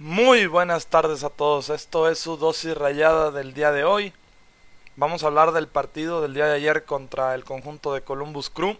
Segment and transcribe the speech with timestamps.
[0.00, 4.12] Muy buenas tardes a todos, esto es su dosis rayada del día de hoy.
[4.96, 8.76] Vamos a hablar del partido del día de ayer contra el conjunto de Columbus Crew.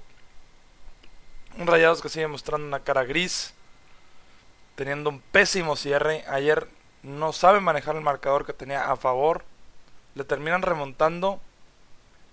[1.56, 3.54] Un Rayados que sigue mostrando una cara gris,
[4.74, 6.24] teniendo un pésimo cierre.
[6.26, 6.66] Ayer
[7.04, 9.44] no sabe manejar el marcador que tenía a favor.
[10.16, 11.38] Le terminan remontando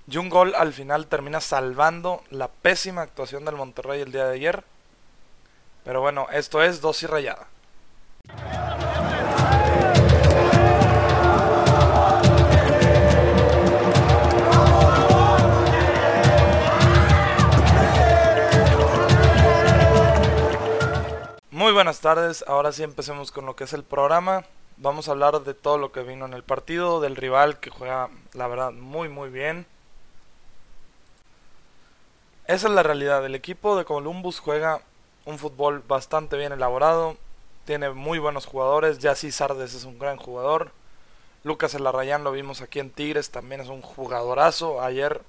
[0.08, 4.34] y un gol al final termina salvando la pésima actuación del Monterrey el día de
[4.34, 4.64] ayer.
[5.84, 7.48] Pero bueno, esto es dosis rayada.
[21.62, 24.46] Muy buenas tardes, ahora sí empecemos con lo que es el programa.
[24.78, 28.10] Vamos a hablar de todo lo que vino en el partido, del rival que juega,
[28.34, 29.68] la verdad, muy muy bien.
[32.48, 34.82] Esa es la realidad, el equipo de Columbus juega
[35.26, 37.16] un fútbol bastante bien elaborado,
[37.66, 40.72] tiene muy buenos jugadores, Yassi Sardes es un gran jugador,
[41.44, 45.22] Lucas Elarrayán lo vimos aquí en Tigres, también es un jugadorazo, ayer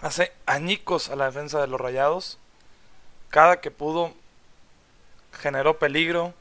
[0.00, 2.38] hace añicos a la defensa de los Rayados,
[3.30, 4.12] cada que pudo
[5.32, 6.34] generó peligro,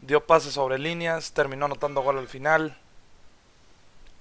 [0.00, 2.76] dio pases sobre líneas, terminó anotando gol al final.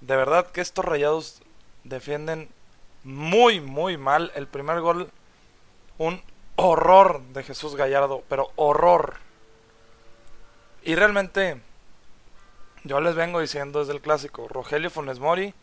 [0.01, 1.41] De verdad que estos rayados
[1.83, 2.49] defienden
[3.03, 4.31] muy, muy mal.
[4.35, 5.11] El primer gol,
[5.97, 6.21] un
[6.61, 9.15] horror de Jesús Gallardo, pero horror.
[10.83, 11.61] Y realmente,
[12.83, 15.53] yo les vengo diciendo desde el clásico, Rogelio Funes Mori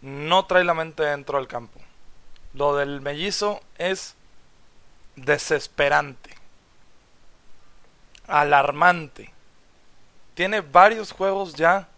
[0.00, 1.80] no trae la mente dentro del campo.
[2.54, 4.14] Lo del mellizo es
[5.16, 6.38] desesperante
[8.28, 9.32] alarmante.
[10.34, 11.88] Tiene varios juegos ya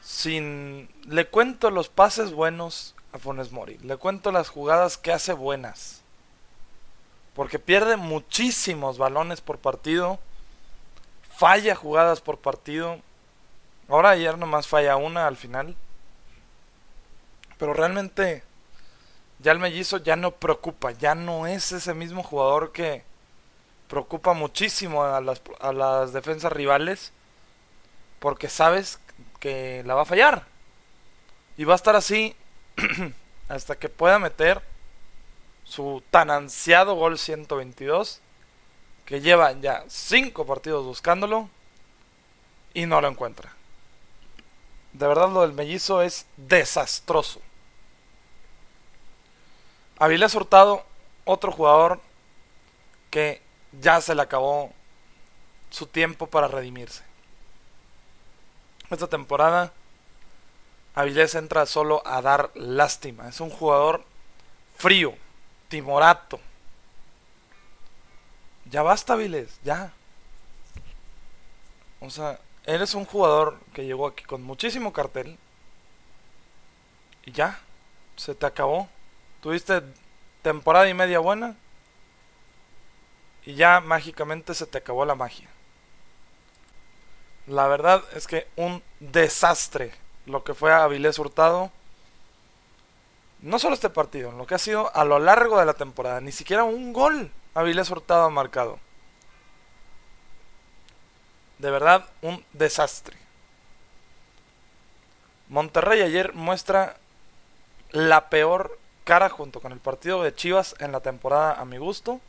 [0.00, 0.88] sin...
[1.08, 3.78] Le cuento los pases buenos a Funes Mori.
[3.78, 6.02] Le cuento las jugadas que hace buenas.
[7.38, 10.18] Porque pierde muchísimos balones por partido.
[11.36, 12.98] Falla jugadas por partido.
[13.88, 15.76] Ahora ayer nomás falla una al final.
[17.56, 18.42] Pero realmente
[19.38, 20.90] ya el mellizo ya no preocupa.
[20.90, 23.04] Ya no es ese mismo jugador que
[23.86, 27.12] preocupa muchísimo a las, a las defensas rivales
[28.18, 28.98] porque sabes
[29.38, 30.44] que la va a fallar.
[31.56, 32.34] Y va a estar así
[33.48, 34.60] hasta que pueda meter
[35.68, 38.20] su tan ansiado gol 122
[39.04, 41.48] que lleva ya 5 partidos buscándolo
[42.72, 43.52] y no lo encuentra.
[44.92, 47.40] De verdad lo del mellizo es desastroso.
[49.98, 50.84] Avilés Hurtado,
[51.24, 52.00] otro jugador
[53.10, 53.42] que
[53.80, 54.72] ya se le acabó
[55.70, 57.04] su tiempo para redimirse.
[58.90, 59.72] Esta temporada
[60.94, 63.28] Avilés entra solo a dar lástima.
[63.28, 64.04] Es un jugador
[64.76, 65.14] frío,
[65.68, 66.40] timorato.
[68.66, 69.92] Ya basta, Avilés, ya.
[72.00, 75.38] O sea, eres un jugador que llegó aquí con muchísimo cartel.
[77.24, 77.60] Y ya,
[78.16, 78.88] se te acabó.
[79.40, 79.82] Tuviste
[80.42, 81.56] temporada y media buena
[83.44, 85.48] y ya mágicamente se te acabó la magia.
[87.46, 89.92] La verdad es que un desastre
[90.26, 91.72] lo que fue a Avilés Hurtado.
[93.40, 96.20] No solo este partido, lo que ha sido a lo largo de la temporada.
[96.20, 98.78] Ni siquiera un gol Avilés Hurtado ha marcado.
[101.58, 103.16] De verdad, un desastre.
[105.48, 106.96] Monterrey ayer muestra
[107.90, 112.20] la peor cara junto con el partido de Chivas en la temporada a mi gusto.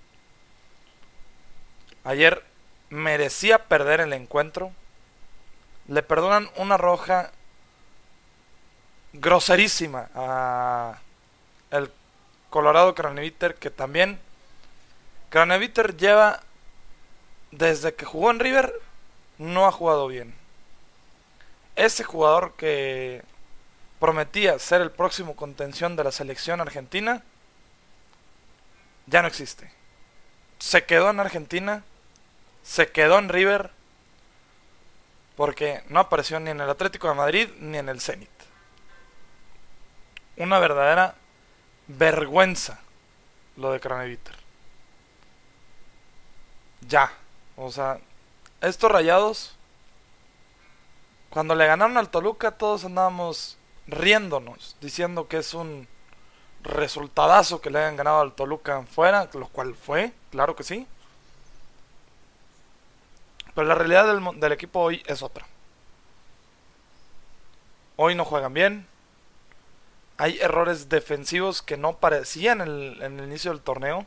[2.04, 2.44] Ayer
[2.90, 4.72] merecía perder el encuentro.
[5.88, 7.32] Le perdonan una roja
[9.14, 11.00] groserísima a
[11.72, 11.92] el
[12.50, 14.20] Colorado Craneviter que también
[15.30, 16.42] Craneviter lleva
[17.52, 18.74] desde que jugó en River
[19.38, 20.34] no ha jugado bien.
[21.76, 23.24] Ese jugador que
[24.00, 27.24] prometía ser el próximo contención de la selección argentina
[29.06, 29.72] ya no existe.
[30.60, 31.84] Se quedó en Argentina
[32.64, 33.72] se quedó en River
[35.36, 38.30] porque no apareció ni en el Atlético de Madrid ni en el Zenit.
[40.40, 41.14] Una verdadera
[41.88, 42.80] vergüenza
[43.56, 44.36] lo de Craneviter.
[46.88, 47.12] Ya,
[47.56, 48.00] o sea,
[48.62, 49.56] estos rayados,
[51.30, 55.88] cuando le ganaron al Toluca, todos andábamos riéndonos, diciendo que es un
[56.64, 60.88] resultadazo que le hayan ganado al Toluca fuera, lo cual fue, claro que sí.
[63.56, 65.46] Pero la realidad del, equipo hoy es otra.
[67.98, 68.88] Hoy no juegan bien.
[70.20, 74.06] Hay errores defensivos que no parecían en el, inicio del torneo.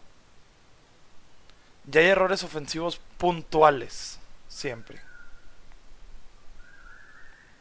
[1.91, 4.19] Y hay errores ofensivos puntuales.
[4.47, 5.00] siempre.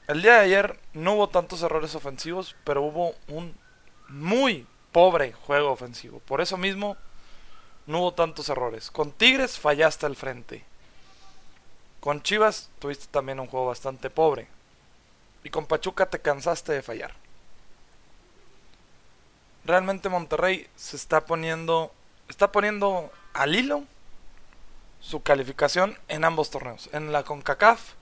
[0.09, 3.55] El día de ayer no hubo tantos errores ofensivos, pero hubo un
[4.09, 6.19] muy pobre juego ofensivo.
[6.19, 6.97] Por eso mismo
[7.87, 8.91] no hubo tantos errores.
[8.91, 10.65] Con Tigres fallaste al frente.
[12.01, 14.49] Con Chivas tuviste también un juego bastante pobre.
[15.45, 17.20] Y con Pachuca te cansaste de fallar.
[19.65, 21.91] Realmente Monterrey se está poniendo
[22.31, 23.83] está poniendo al hilo
[25.01, 27.93] su calificación en ambos torneos, en la CONCACAF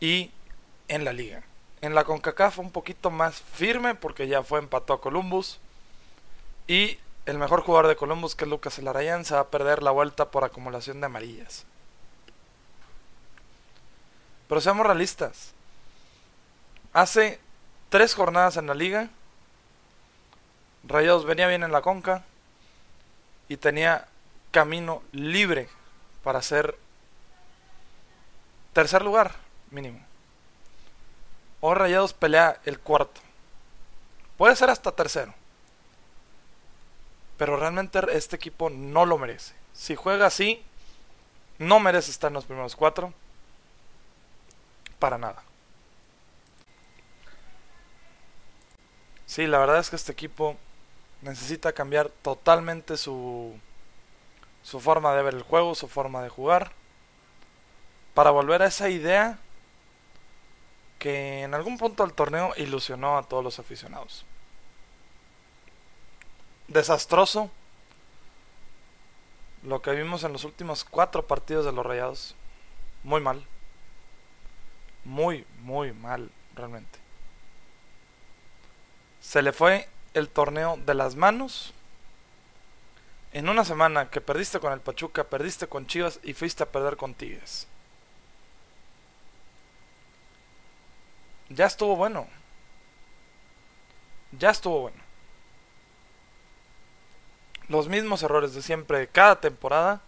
[0.00, 0.30] y
[0.88, 1.42] en la liga.
[1.80, 5.60] En la CONCACAF un poquito más firme porque ya fue empató a Columbus
[6.66, 9.90] y el mejor jugador de Columbus que es Lucas Elarayán se va a perder la
[9.90, 11.64] vuelta por acumulación de amarillas.
[14.48, 15.52] Pero seamos realistas.
[16.92, 17.38] Hace
[17.88, 19.10] tres jornadas en la liga.
[20.84, 22.24] Rayados venía bien en la conca.
[23.48, 24.06] Y tenía
[24.52, 25.68] camino libre
[26.22, 26.78] para ser
[28.72, 29.34] tercer lugar
[29.70, 30.00] mínimo.
[31.60, 33.20] O Rayados pelea el cuarto.
[34.36, 35.34] Puede ser hasta tercero.
[37.36, 39.54] Pero realmente este equipo no lo merece.
[39.74, 40.62] Si juega así,
[41.58, 43.12] no merece estar en los primeros cuatro.
[44.98, 45.42] Para nada.
[49.26, 50.56] Sí, la verdad es que este equipo
[51.22, 53.58] necesita cambiar totalmente su,
[54.62, 56.72] su forma de ver el juego, su forma de jugar,
[58.14, 59.38] para volver a esa idea
[60.98, 64.24] que en algún punto del torneo ilusionó a todos los aficionados.
[66.68, 67.50] Desastroso
[69.62, 72.34] lo que vimos en los últimos cuatro partidos de los Rayados.
[73.02, 73.44] Muy mal.
[75.04, 77.00] Muy, muy mal, realmente
[79.20, 81.72] se le fue el torneo de las manos.
[83.32, 86.96] En una semana que perdiste con el Pachuca, perdiste con Chivas y fuiste a perder
[86.96, 87.66] con Tigres.
[91.48, 92.26] Ya estuvo bueno.
[94.32, 94.98] Ya estuvo bueno.
[97.68, 100.00] Los mismos errores de siempre cada temporada.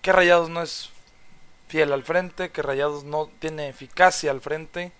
[0.00, 0.90] Que Rayados no es
[1.68, 4.92] fiel al frente, que Rayados no tiene eficacia al frente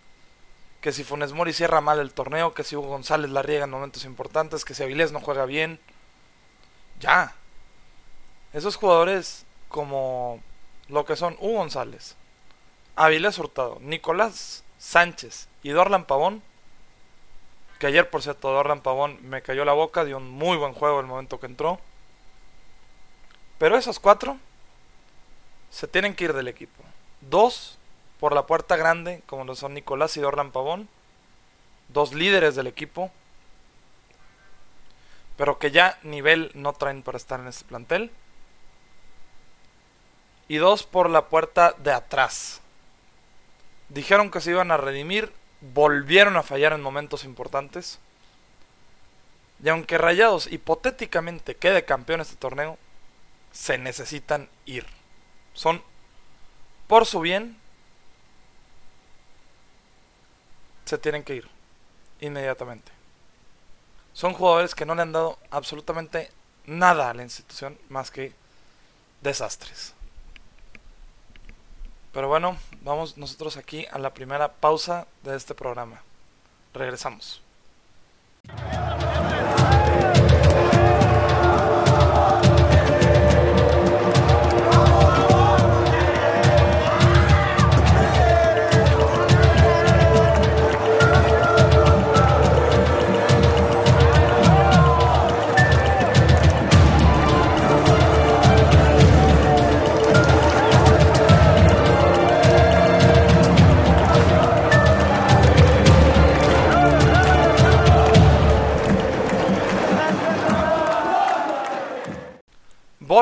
[0.82, 3.70] que si Funes Mori cierra mal el torneo, que si Hugo González la riega en
[3.70, 5.79] momentos importantes, que si Avilés no juega bien.
[7.00, 7.37] Ya.
[8.52, 10.43] Esos jugadores como
[10.88, 12.17] lo que son Hugo González,
[12.96, 16.43] Avilés Hurtado, Nicolás Sánchez y Dorlan Pavón,
[17.78, 20.99] que ayer por cierto Dorlan Pavón me cayó la boca, dio un muy buen juego
[20.99, 21.78] el momento que entró.
[23.58, 24.37] Pero esos cuatro
[25.70, 26.82] se tienen que ir del equipo.
[27.20, 27.78] Dos
[28.22, 30.88] por la puerta grande, como lo son Nicolás y Dorlan Pavón,
[31.88, 33.10] dos líderes del equipo,
[35.36, 38.12] pero que ya nivel no traen para estar en este plantel.
[40.46, 42.60] Y dos por la puerta de atrás.
[43.88, 47.98] Dijeron que se iban a redimir, volvieron a fallar en momentos importantes.
[49.64, 52.78] Y aunque Rayados hipotéticamente quede campeón este torneo,
[53.50, 54.86] se necesitan ir.
[55.54, 55.82] Son
[56.86, 57.60] por su bien
[60.84, 61.49] se tienen que ir
[62.20, 62.90] inmediatamente.
[64.12, 66.31] Son jugadores que no le han dado absolutamente
[66.67, 68.32] nada a la institución más que
[69.23, 69.94] desastres.
[72.12, 76.02] Pero bueno, vamos nosotros aquí a la primera pausa de este programa.
[76.75, 77.40] Regresamos.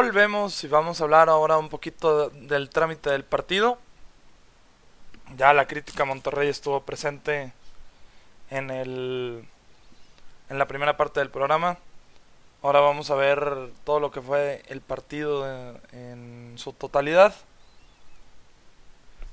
[0.03, 3.77] Volvemos y vamos a hablar ahora un poquito del trámite del partido.
[5.37, 7.53] Ya la crítica Monterrey estuvo presente
[8.49, 9.45] en el
[10.49, 11.77] en la primera parte del programa.
[12.63, 15.47] Ahora vamos a ver todo lo que fue el partido
[15.93, 17.35] en, su totalidad.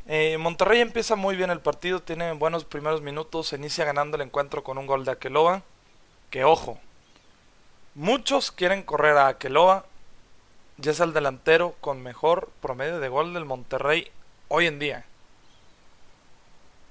[0.06, 4.24] Eh, Monterrey empieza muy bien el partido, tiene buenos primeros minutos, se inicia ganando el
[4.24, 5.64] encuentro con un gol de Aqueloa.
[6.30, 6.78] Que ojo,
[7.96, 9.86] muchos quieren correr a Aqueloa
[10.78, 14.12] ya es el delantero con mejor promedio de gol del Monterrey
[14.48, 15.06] hoy en día.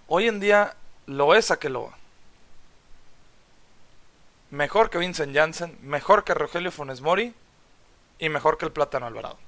[0.09, 0.75] Hoy en día
[1.07, 1.97] lo es Aqueloa.
[4.51, 7.35] Mejor que Vincent Janssen, mejor que Rogelio Funes Mori
[8.19, 9.39] y mejor que el Plátano Alvarado.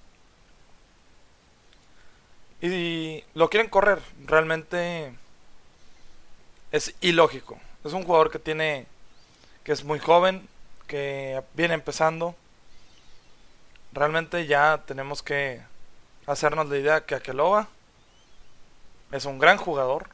[2.60, 4.00] Y lo quieren correr.
[4.26, 5.12] Realmente
[6.72, 7.58] es ilógico.
[7.84, 8.86] Es un jugador que tiene.
[9.62, 10.48] que es muy joven,
[10.86, 12.34] que viene empezando.
[13.92, 15.62] Realmente ya tenemos que
[16.26, 17.68] hacernos la idea que Akeloba
[19.12, 20.08] es un gran jugador.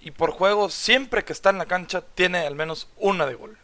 [0.00, 3.58] Y por juego, siempre que está en la cancha, tiene al menos una de gol.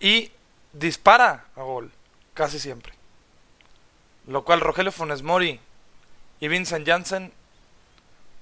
[0.00, 0.32] Y
[0.72, 1.90] dispara a gol,
[2.34, 2.94] casi siempre.
[4.26, 5.60] Lo cual Rogelio Funes Mori
[6.40, 7.32] y Vincent Janssen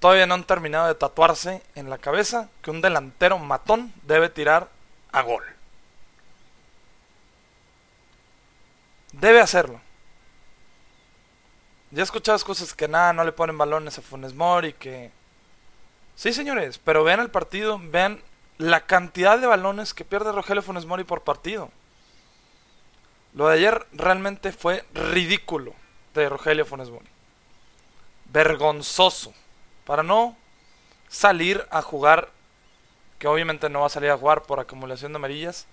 [0.00, 4.68] todavía no han terminado de tatuarse en la cabeza que un delantero matón debe tirar
[5.12, 5.44] a gol.
[9.12, 9.80] Debe hacerlo.
[11.90, 15.10] Ya he escuchado cosas que nada, no le ponen balones a Funes Mori, que...
[16.14, 18.20] Sí, señores, pero vean el partido, vean
[18.58, 21.70] la cantidad de balones que pierde Rogelio Funes Mori por partido.
[23.34, 25.72] Lo de ayer realmente fue ridículo
[26.14, 27.06] de Rogelio Funes Mori.
[28.26, 29.32] Vergonzoso.
[29.86, 30.36] Para no
[31.08, 32.30] salir a jugar,
[33.18, 35.66] que obviamente no va a salir a jugar por acumulación de amarillas,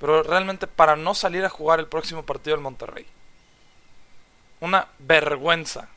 [0.00, 3.06] pero realmente para no salir a jugar el próximo partido del Monterrey.
[4.60, 5.88] Una vergüenza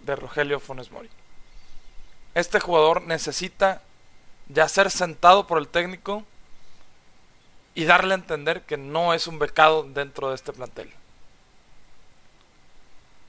[0.00, 1.08] de Rogelio Funes Mori.
[2.34, 3.80] Este jugador necesita
[4.48, 6.24] ya ser sentado por el técnico
[7.74, 10.92] y darle a entender que no es un becado dentro de este plantel.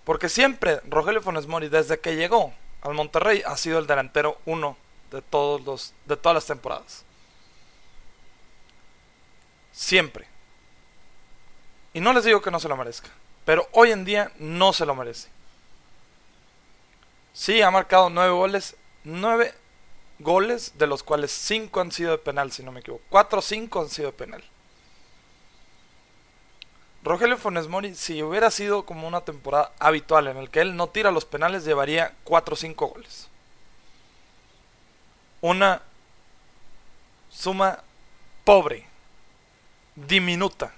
[0.03, 2.51] Porque siempre Rogelio Funes Mori, desde que llegó
[2.81, 4.75] al Monterrey, ha sido el delantero uno
[5.11, 7.04] de, todos los, de todas las temporadas.
[9.75, 10.25] Siempre.
[11.93, 13.09] Y no les digo que no se lo merezca.
[13.43, 15.27] Pero hoy en día no se lo merece.
[17.33, 18.77] Sí, ha marcado nueve goles.
[19.03, 19.53] Nueve
[20.19, 23.03] goles, de los cuales cinco han sido de penal, si no me equivoco.
[23.09, 24.43] Cuatro o cinco han sido de penal.
[27.03, 30.87] Rogelio Funes Mori, si hubiera sido como una temporada habitual en el que él no
[30.87, 33.27] tira los penales, llevaría 4 o 5 goles.
[35.41, 35.83] Una
[37.29, 37.83] suma
[38.43, 38.87] pobre,
[39.95, 40.73] diminuta.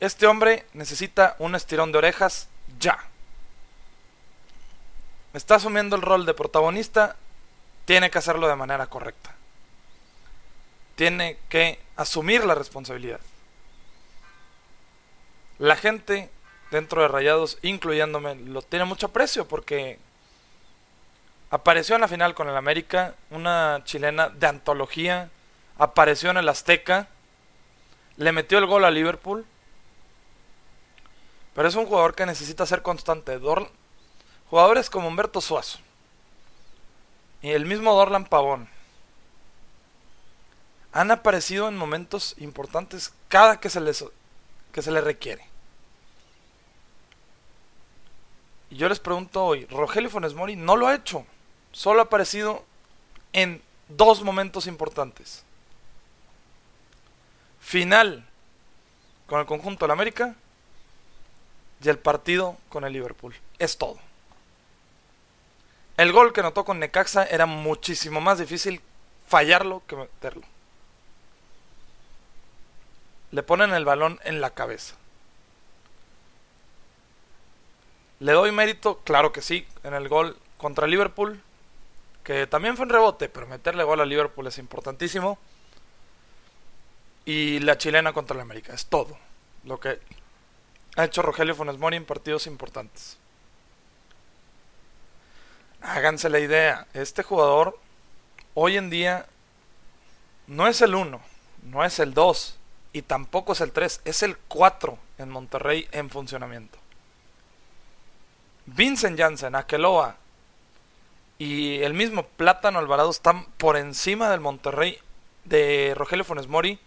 [0.00, 2.98] Este hombre necesita un estirón de orejas ya.
[5.32, 7.16] Está asumiendo el rol de protagonista,
[7.84, 9.36] tiene que hacerlo de manera correcta
[10.96, 13.20] tiene que asumir la responsabilidad.
[15.58, 16.30] La gente
[16.70, 19.98] dentro de Rayados, incluyéndome, lo tiene mucho aprecio porque
[21.50, 25.30] apareció en la final con el América, una chilena de antología,
[25.78, 27.08] apareció en el Azteca,
[28.16, 29.46] le metió el gol a Liverpool,
[31.54, 33.40] pero es un jugador que necesita ser constante.
[34.50, 35.78] jugadores como Humberto Suazo
[37.42, 38.68] y el mismo Dorlan Pavón
[40.92, 44.04] han aparecido en momentos importantes cada que se les,
[44.72, 45.46] que se les requiere.
[48.70, 51.24] Y yo les pregunto hoy, Rogelio Funes Mori no lo ha hecho,
[51.72, 52.64] solo ha aparecido
[53.32, 55.45] en dos momentos importantes.
[57.66, 58.24] Final
[59.26, 60.34] con el conjunto de la América
[61.82, 63.34] y el partido con el Liverpool.
[63.58, 63.98] Es todo.
[65.96, 68.80] El gol que notó con Necaxa era muchísimo más difícil
[69.26, 70.42] fallarlo que meterlo
[73.36, 74.94] le ponen el balón en la cabeza.
[78.20, 78.98] ¿Le doy mérito?
[79.04, 81.42] Claro que sí, en el gol contra Liverpool,
[82.24, 85.38] que también fue un rebote, pero meterle gol a Liverpool es importantísimo.
[87.26, 89.18] Y la chilena contra el América, es todo
[89.64, 90.00] lo que
[90.96, 93.18] ha hecho Rogelio Funes Mori en partidos importantes.
[95.82, 97.78] Háganse la idea, este jugador
[98.54, 99.26] hoy en día
[100.46, 101.20] no es el 1,
[101.64, 102.56] no es el 2,
[102.92, 106.78] y tampoco es el 3, es el 4 en Monterrey en funcionamiento.
[108.64, 110.16] Vincent Janssen, Akeloa
[111.38, 114.98] y el mismo Plátano Alvarado están por encima del Monterrey
[115.44, 116.78] de Rogelio Funes Mori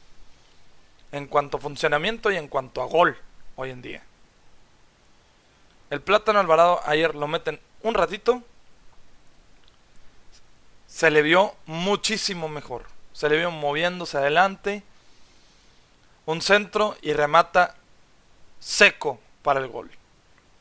[1.12, 3.18] en cuanto a funcionamiento y en cuanto a gol
[3.56, 4.04] hoy en día.
[5.90, 8.44] El Plátano Alvarado ayer lo meten un ratito.
[10.88, 12.86] Se le vio muchísimo mejor.
[13.14, 14.84] Se le vio moviéndose adelante
[16.26, 17.76] un centro y remata
[18.60, 19.90] seco para el gol.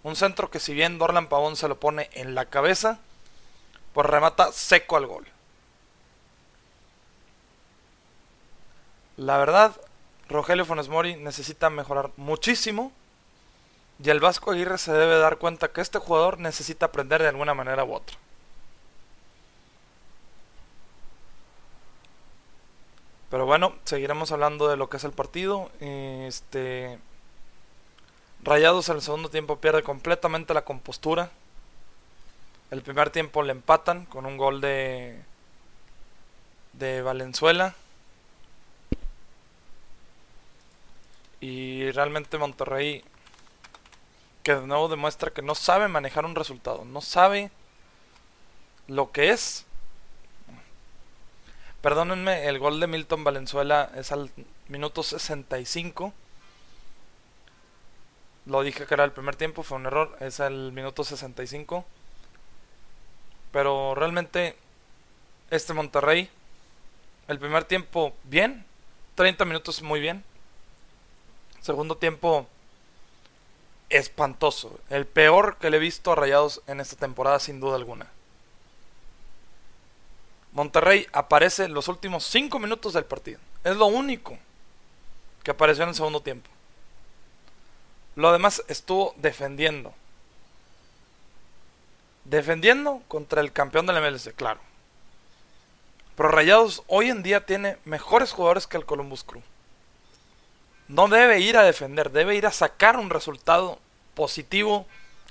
[0.02, 2.98] Un centro que si bien Dorlan Pavón se lo pone en la cabeza,
[3.92, 5.26] pues remata seco al gol.
[9.18, 9.78] La verdad,
[10.28, 12.92] Rogelio Funes Mori necesita mejorar muchísimo
[14.02, 17.54] y el Vasco Aguirre se debe dar cuenta que este jugador necesita aprender de alguna
[17.54, 18.16] manera u otra.
[23.30, 25.70] Pero bueno, seguiremos hablando de lo que es el partido.
[25.80, 26.98] Este
[28.42, 31.30] Rayados en el segundo tiempo pierde completamente la compostura.
[32.70, 35.22] El primer tiempo le empatan con un gol de
[36.74, 37.74] de Valenzuela.
[41.40, 43.04] Y realmente Monterrey
[44.42, 47.50] que de nuevo demuestra que no sabe manejar un resultado, no sabe
[48.86, 49.66] lo que es.
[51.82, 54.30] Perdónenme, el gol de Milton Valenzuela es al
[54.68, 56.14] minuto 65.
[58.46, 61.84] Lo dije que era el primer tiempo, fue un error, es al minuto 65.
[63.52, 64.56] Pero realmente
[65.50, 66.30] este Monterrey,
[67.28, 68.64] el primer tiempo bien,
[69.14, 70.24] 30 minutos muy bien.
[71.60, 72.46] Segundo tiempo
[73.90, 78.06] espantoso, el peor que le he visto a Rayados en esta temporada sin duda alguna.
[80.52, 83.38] Monterrey aparece en los últimos 5 minutos del partido.
[83.64, 84.38] Es lo único
[85.42, 86.50] que apareció en el segundo tiempo.
[88.16, 89.94] Lo demás estuvo defendiendo.
[92.24, 94.60] Defendiendo contra el campeón del MLC, claro.
[96.16, 99.42] Pero Rayados hoy en día tiene mejores jugadores que el Columbus Crew.
[100.88, 103.78] No debe ir a defender, debe ir a sacar un resultado
[104.14, 104.86] positivo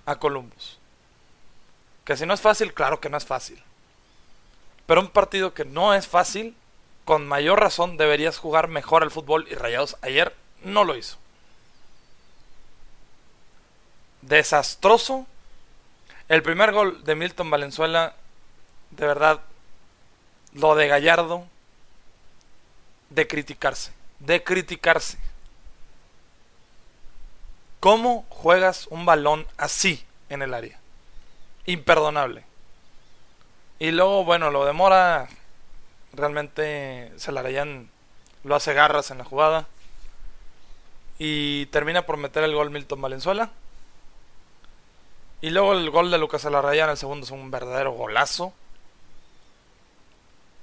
[0.06, 0.78] a Columbus.
[2.06, 3.62] Que si no es fácil, claro que no es fácil.
[4.86, 6.56] Pero un partido que no es fácil,
[7.06, 11.18] con mayor razón deberías jugar mejor al fútbol y Rayados ayer no lo hizo.
[14.22, 15.26] Desastroso.
[16.30, 18.16] El primer gol de Milton Valenzuela,
[18.92, 19.42] de verdad,
[20.54, 21.46] lo de Gallardo,
[23.10, 25.18] de criticarse, de criticarse.
[27.88, 30.77] ¿Cómo juegas un balón así en el área?
[31.65, 32.44] Imperdonable.
[33.79, 35.29] Y luego, bueno, lo demora.
[36.12, 37.44] Realmente se la
[38.44, 39.70] lo hace garras en la jugada.
[41.17, 43.51] Y termina por meter el gol Milton Valenzuela.
[45.39, 48.52] Y luego el gol de Lucas Alarrayán en el segundo es un verdadero golazo.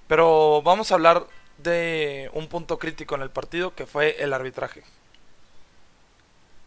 [0.08, 4.84] Pero vamos a hablar de un punto crítico en el partido que fue el arbitraje.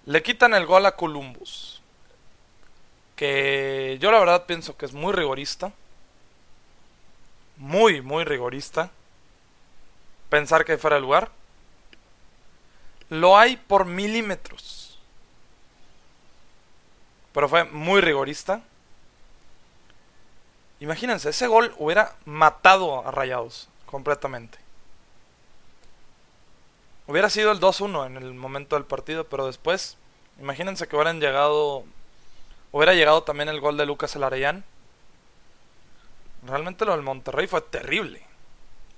[0.07, 1.81] Le quitan el gol a Columbus.
[3.17, 5.73] Que yo la verdad pienso que es muy rigorista.
[7.57, 8.89] Muy, muy rigorista.
[10.29, 11.29] Pensar que fuera el lugar.
[13.09, 14.97] Lo hay por milímetros.
[17.33, 18.61] Pero fue muy rigorista.
[20.79, 24.66] Imagínense, ese gol hubiera matado a Rayados completamente.
[27.07, 29.97] Hubiera sido el 2-1 en el momento del partido, pero después,
[30.39, 31.85] imagínense que hubieran llegado,
[32.71, 34.65] hubiera llegado también el gol de Lucas Elarayán.
[36.45, 38.21] Realmente lo del Monterrey fue terrible,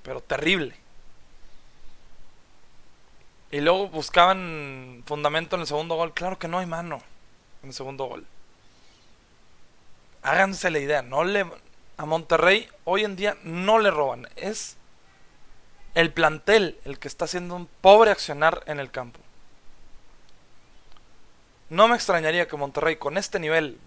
[0.02, 0.76] pero terrible.
[3.52, 6.13] Y luego buscaban fundamento en el segundo gol.
[6.13, 7.02] Claro que no hay mano
[7.63, 8.26] en el segundo gol.
[10.22, 11.45] Háganse la idea, no le
[11.98, 14.78] a Monterrey hoy en día no le roban, es
[15.95, 19.19] el plantel el que está haciendo un pobre accionar en el campo.
[21.69, 23.80] No me extrañaría que Monterrey con este nivel,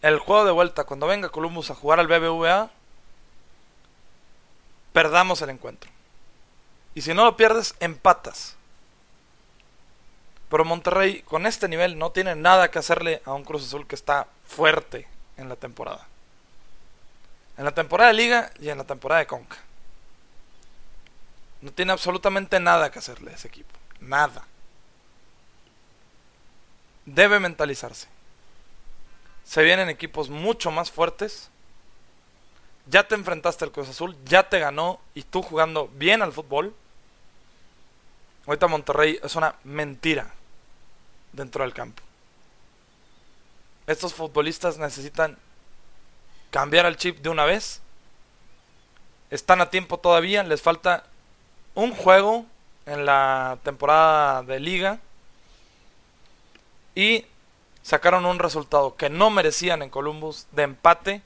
[0.00, 2.70] el juego de vuelta, cuando venga Columbus a jugar al BBVA,
[4.92, 5.90] perdamos el encuentro.
[6.94, 8.56] Y si no lo pierdes, empatas.
[10.48, 13.94] Pero Monterrey con este nivel no tiene nada que hacerle a un Cruz Azul que
[13.94, 16.06] está fuerte en la temporada.
[17.56, 19.58] En la temporada de liga y en la temporada de Conca.
[21.62, 23.70] No tiene absolutamente nada que hacerle a ese equipo.
[24.00, 24.44] Nada.
[27.06, 28.08] Debe mentalizarse.
[29.44, 31.50] Se vienen equipos mucho más fuertes.
[32.86, 36.74] Ya te enfrentaste al Cruz Azul, ya te ganó y tú jugando bien al fútbol.
[38.46, 40.34] Ahorita Monterrey es una mentira
[41.32, 42.02] dentro del campo.
[43.86, 45.38] Estos futbolistas necesitan
[46.50, 47.80] cambiar el chip de una vez.
[49.30, 51.04] Están a tiempo todavía, les falta
[51.74, 52.46] un juego
[52.86, 54.98] en la temporada de liga
[56.94, 57.26] y
[57.82, 61.22] sacaron un resultado que no merecían en Columbus de empate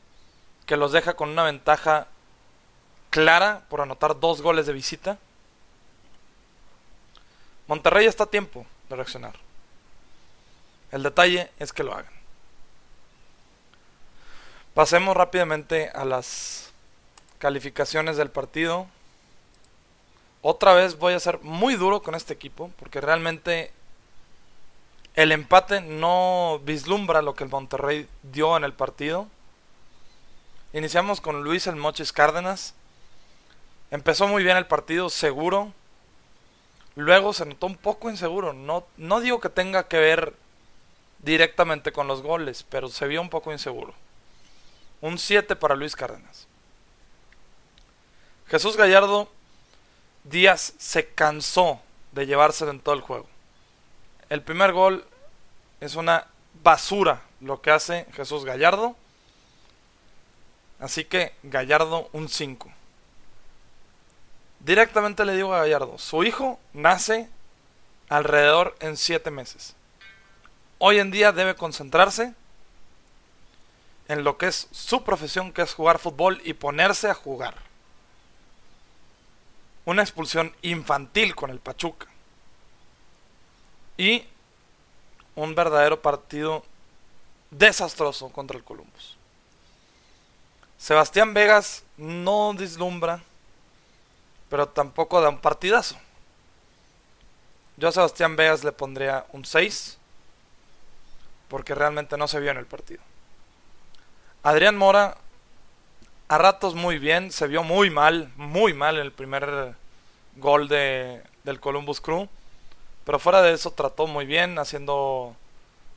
[0.67, 2.09] que los deja con una ventaja
[3.11, 5.19] clara por anotar dos goles de visita.
[7.67, 9.35] Monterrey está a tiempo de reaccionar.
[10.93, 12.13] El detalle es que lo hagan.
[14.75, 16.71] Pasemos rápidamente a las
[17.39, 18.87] calificaciones del partido.
[20.49, 23.73] Otra vez voy a ser muy duro con este equipo porque realmente
[25.17, 29.27] el empate no vislumbra lo que el Monterrey dio en el partido.
[30.73, 32.75] Iniciamos con Luis El Mochis Cárdenas.
[33.91, 35.73] Empezó muy bien el partido, seguro.
[36.95, 38.53] Luego se notó un poco inseguro.
[38.53, 40.33] No, no digo que tenga que ver
[41.25, 43.95] directamente con los goles, pero se vio un poco inseguro.
[45.01, 46.47] Un 7 para Luis Cárdenas.
[48.47, 49.29] Jesús Gallardo
[50.31, 51.81] Díaz se cansó
[52.13, 53.27] de llevárselo en todo el juego.
[54.29, 55.07] El primer gol
[55.81, 56.27] es una
[56.63, 58.97] basura lo que hace Jesús Gallardo.
[60.81, 62.71] Así que Gallardo un 5.
[64.61, 67.29] Directamente le digo a Gallardo, su hijo nace
[68.09, 69.75] alrededor en 7 meses.
[70.79, 72.35] Hoy en día debe concentrarse
[74.09, 77.66] en lo que es su profesión, que es jugar fútbol y ponerse a jugar.
[79.87, 82.07] Una expulsión infantil con el Pachuca.
[83.97, 84.27] Y
[85.35, 86.65] un verdadero partido
[87.51, 89.17] desastroso contra el Columbus.
[90.77, 93.23] Sebastián Vegas no dislumbra,
[94.51, 95.97] pero tampoco da un partidazo.
[97.77, 99.99] Yo a Sebastián Vegas le pondría un 6,
[101.49, 103.03] porque realmente no se vio en el partido.
[104.43, 105.17] Adrián Mora,
[106.29, 109.75] a ratos muy bien, se vio muy mal, muy mal en el primer
[110.37, 112.29] gol de, del Columbus Crew.
[113.05, 115.37] Pero fuera de eso trató muy bien, haciendo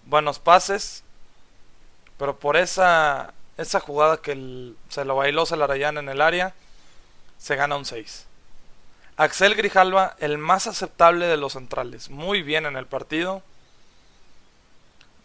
[0.06, 1.04] buenos pases.
[2.18, 6.54] Pero por esa, esa jugada que se lo bailó Celarayán en el área,
[7.40, 8.28] se gana un 6.
[9.18, 12.10] Axel Grijalva, el más aceptable de los centrales.
[12.10, 13.42] Muy bien en el partido.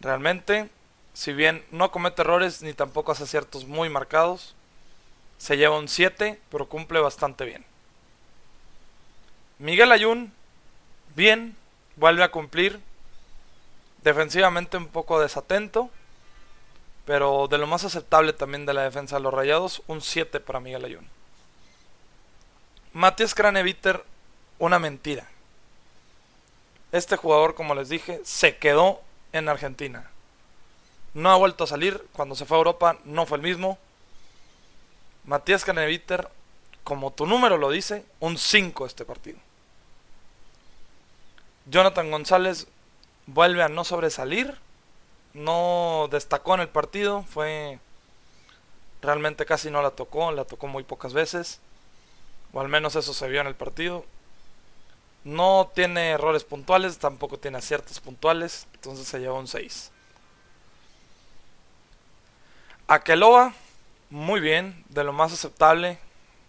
[0.01, 0.71] Realmente,
[1.13, 4.55] si bien no comete errores ni tampoco hace aciertos muy marcados,
[5.39, 7.65] se lleva un 7, pero cumple bastante bien.
[9.59, 10.33] Miguel Ayun,
[11.15, 11.57] bien,
[11.97, 12.81] vuelve a cumplir.
[14.03, 15.91] Defensivamente un poco desatento.
[17.07, 20.61] Pero de lo más aceptable también de la defensa de los Rayados, un 7 para
[20.61, 21.09] Miguel Ayun.
[22.95, 24.05] Matías Craneviter,
[24.59, 25.27] una mentira.
[26.93, 29.01] Este jugador, como les dije, se quedó
[29.33, 30.11] en Argentina.
[31.13, 32.07] No ha vuelto a salir.
[32.13, 33.79] Cuando se fue a Europa no fue el mismo.
[35.25, 36.29] Matías Craneviter,
[36.83, 39.39] como tu número lo dice, un 5 este partido.
[41.67, 42.67] Jonathan González
[43.27, 44.59] vuelve a no sobresalir,
[45.33, 47.79] no destacó en el partido, fue
[49.01, 51.61] realmente casi no la tocó, la tocó muy pocas veces,
[52.53, 54.05] o al menos eso se vio en el partido.
[55.25, 59.91] No tiene errores puntuales, tampoco tiene aciertos puntuales, entonces se lleva un 6.
[62.87, 63.55] Akeloa,
[64.15, 65.99] muy bien, de lo más aceptable,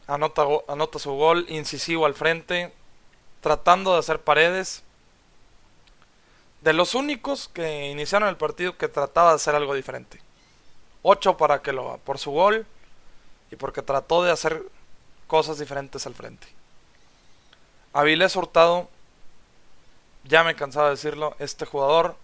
[0.06, 2.71] anota, anota su gol, incisivo al frente,
[3.41, 4.84] tratando de hacer paredes,
[6.62, 10.21] de los únicos que iniciaron el partido que trataba de hacer algo diferente.
[11.01, 12.67] 8 para que lo por su gol
[13.49, 14.62] y porque trató de hacer
[15.25, 16.47] cosas diferentes al frente.
[17.93, 18.89] Avilés Hurtado,
[20.23, 22.15] ya me he cansado de decirlo, este jugador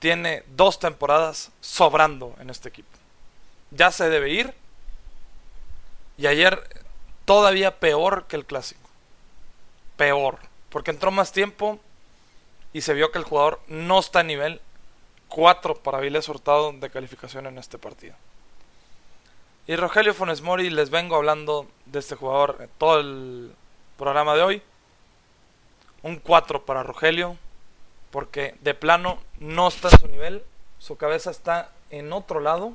[0.00, 3.05] tiene dos temporadas sobrando en este equipo.
[3.70, 4.54] Ya se debe ir.
[6.16, 6.84] Y ayer
[7.24, 8.88] todavía peor que el clásico.
[9.96, 10.38] Peor.
[10.70, 11.78] Porque entró más tiempo
[12.72, 14.60] y se vio que el jugador no está a nivel
[15.28, 18.14] 4 para Viles Hurtado de calificación en este partido.
[19.66, 23.52] Y Rogelio Funes Mori, les vengo hablando de este jugador todo el
[23.98, 24.62] programa de hoy.
[26.02, 27.36] Un 4 para Rogelio,
[28.12, 30.44] porque de plano no está en su nivel,
[30.78, 32.74] su cabeza está en otro lado.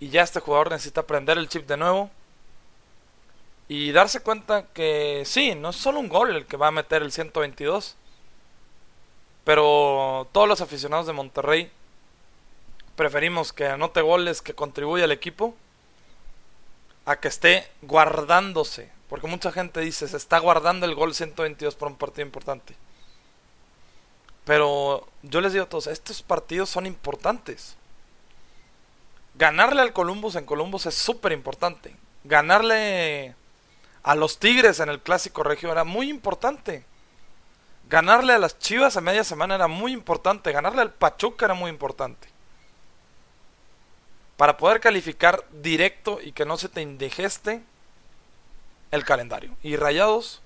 [0.00, 2.10] Y ya este jugador necesita aprender el chip de nuevo
[3.68, 7.02] y darse cuenta que sí, no es solo un gol el que va a meter
[7.02, 7.94] el 122.
[9.44, 11.70] Pero todos los aficionados de Monterrey
[12.96, 15.54] preferimos que anote goles que contribuya al equipo
[17.04, 18.90] a que esté guardándose.
[19.08, 22.74] Porque mucha gente dice, se está guardando el gol 122 por un partido importante.
[24.44, 27.76] Pero yo les digo a todos, estos partidos son importantes.
[29.40, 31.96] Ganarle al Columbus en Columbus es súper importante.
[32.24, 33.34] Ganarle
[34.02, 36.84] a los Tigres en el clásico regio era muy importante.
[37.88, 40.52] Ganarle a las Chivas a media semana era muy importante.
[40.52, 42.28] Ganarle al Pachuca era muy importante.
[44.36, 47.62] Para poder calificar directo y que no se te indigeste
[48.90, 49.56] el calendario.
[49.62, 50.42] Y Rayados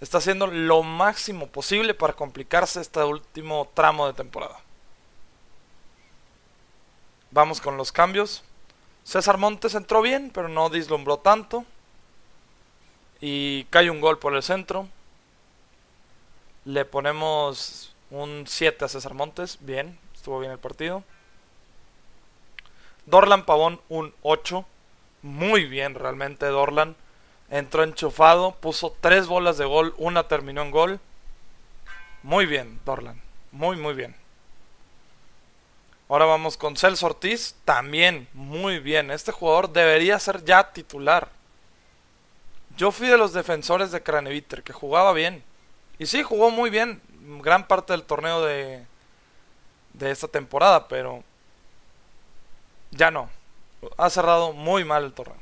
[0.00, 4.58] está haciendo lo máximo posible para complicarse este último tramo de temporada.
[7.32, 8.44] Vamos con los cambios.
[9.04, 11.64] César Montes entró bien, pero no dislumbró tanto.
[13.22, 14.86] Y cae un gol por el centro.
[16.66, 19.56] Le ponemos un 7 a César Montes.
[19.62, 21.04] Bien, estuvo bien el partido.
[23.06, 24.66] Dorlan Pavón un 8.
[25.22, 26.96] Muy bien realmente Dorlan.
[27.48, 31.00] Entró enchufado, puso tres bolas de gol, una terminó en gol.
[32.22, 33.20] Muy bien, Dorlan.
[33.52, 34.21] Muy, muy bien.
[36.12, 37.54] Ahora vamos con Celso Ortiz.
[37.64, 39.10] También muy bien.
[39.10, 41.30] Este jugador debería ser ya titular.
[42.76, 45.42] Yo fui de los defensores de Craneviter, que jugaba bien.
[45.98, 47.00] Y sí, jugó muy bien
[47.42, 48.84] gran parte del torneo de,
[49.94, 51.24] de esta temporada, pero
[52.90, 53.30] ya no.
[53.96, 55.40] Ha cerrado muy mal el torneo.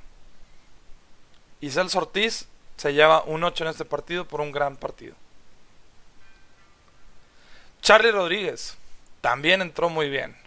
[1.61, 5.17] Y Celso Ortiz se lleva un 8 en este partido por un gran partido.
[7.83, 8.79] Charlie Rodríguez
[9.21, 10.39] también entró muy bien.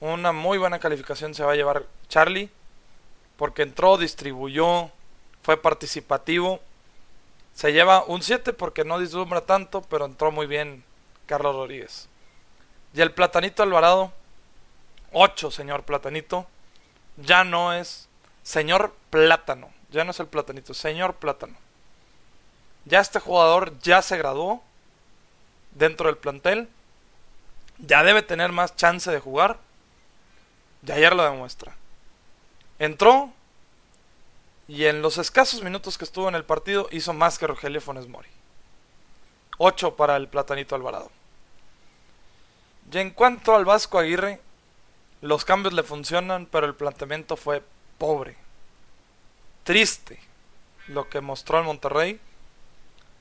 [0.00, 2.50] Una muy buena calificación se va a llevar Charlie
[3.36, 4.90] porque entró, distribuyó,
[5.42, 6.60] fue participativo.
[7.54, 10.84] Se lleva un 7 porque no dislumbra tanto, pero entró muy bien
[11.26, 12.08] Carlos Rodríguez.
[12.94, 14.12] Y el Platanito Alvarado,
[15.12, 16.46] 8, señor Platanito.
[17.16, 18.08] Ya no es
[18.42, 19.70] señor Plátano.
[19.90, 21.56] Ya no es el Platanito, señor Plátano.
[22.84, 24.62] Ya este jugador ya se graduó
[25.72, 26.68] dentro del plantel.
[27.78, 29.58] Ya debe tener más chance de jugar.
[30.86, 31.76] Y ayer lo demuestra.
[32.78, 33.32] Entró
[34.66, 38.06] y en los escasos minutos que estuvo en el partido hizo más que Rogelio Fones
[38.06, 38.28] Mori.
[39.58, 41.10] 8 para el Platanito Alvarado.
[42.92, 44.40] Y en cuanto al Vasco Aguirre,
[45.20, 47.62] los cambios le funcionan, pero el planteamiento fue
[47.98, 48.36] pobre.
[49.64, 50.18] Triste
[50.86, 52.20] lo que mostró el Monterrey.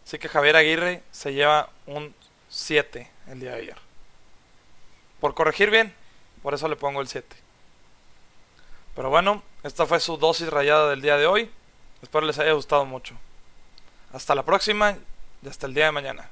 [0.06, 2.16] Así que Javier Aguirre se lleva un
[2.50, 3.78] 7 el día de ayer.
[5.20, 5.94] Por corregir bien,
[6.42, 7.49] por eso le pongo el 7.
[8.96, 11.52] Pero bueno, esta fue su dosis rayada del día de hoy.
[12.02, 13.16] Espero les haya gustado mucho.
[14.14, 14.96] Hasta la próxima
[15.44, 16.30] y hasta el día de mañana.